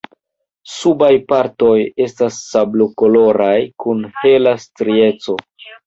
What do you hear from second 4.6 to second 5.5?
strieco.